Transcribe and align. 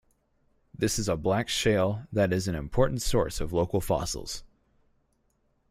This 0.75 0.97
is 0.97 1.07
a 1.07 1.15
black 1.15 1.47
shale 1.47 2.07
that 2.11 2.33
is 2.33 2.47
an 2.47 2.55
important 2.55 3.03
source 3.03 3.39
of 3.39 3.53
local 3.53 3.79
fossils. 3.79 4.43